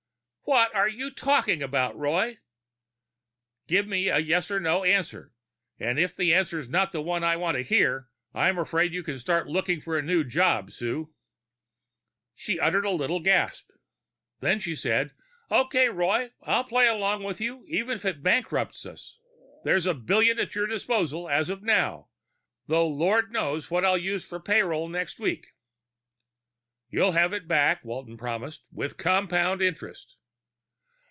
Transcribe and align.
"What 0.43 0.75
are 0.75 0.89
you 0.89 1.11
talking 1.11 1.63
about, 1.63 1.95
Roy?" 1.95 2.39
"Give 3.69 3.87
me 3.87 4.09
a 4.09 4.19
yes 4.19 4.51
or 4.51 4.59
no 4.59 4.83
answer. 4.83 5.33
And 5.79 5.97
if 5.97 6.13
the 6.13 6.33
answer's 6.33 6.67
not 6.67 6.91
the 6.91 7.01
one 7.01 7.23
I 7.23 7.37
want 7.37 7.55
to 7.55 7.63
hear, 7.63 8.09
I'm 8.33 8.57
afraid 8.57 8.91
you 8.91 9.01
can 9.01 9.17
start 9.17 9.47
looking 9.47 9.79
for 9.79 9.97
a 9.97 10.01
new 10.01 10.25
job, 10.25 10.73
Sue." 10.73 11.13
She 12.35 12.59
uttered 12.59 12.83
a 12.83 12.89
little 12.89 13.21
gasp. 13.21 13.69
Then 14.41 14.59
she 14.59 14.75
said, 14.75 15.13
"Okay, 15.49 15.87
Roy. 15.87 16.31
I'll 16.43 16.65
play 16.65 16.85
along 16.85 17.23
with 17.23 17.39
you, 17.39 17.63
even 17.69 17.95
if 17.95 18.03
it 18.03 18.21
bankrupts 18.21 18.85
us. 18.85 19.17
There's 19.63 19.85
a 19.85 19.93
billion 19.93 20.37
at 20.37 20.53
your 20.53 20.67
disposal 20.67 21.29
as 21.29 21.49
of 21.49 21.63
now, 21.63 22.09
though 22.67 22.89
Lord 22.89 23.31
knows 23.31 23.71
what 23.71 23.85
I'll 23.85 23.97
use 23.97 24.25
for 24.25 24.35
a 24.35 24.41
payroll 24.43 24.89
next 24.89 25.17
week." 25.17 25.53
"You'll 26.89 27.13
have 27.13 27.31
it 27.31 27.47
back," 27.47 27.85
Walton 27.85 28.17
promised. 28.17 28.65
"With 28.69 28.97
compound 28.97 29.61
interest." 29.61 30.17